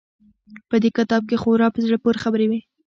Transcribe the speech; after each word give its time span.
په 0.69 0.75
دې 0.83 0.89
کتاب 0.97 1.21
کښې 1.29 1.37
خورا 1.41 1.67
په 1.73 1.79
زړه 1.85 1.97
پورې 2.03 2.21
خبرې 2.23 2.45
وې. 2.49 2.59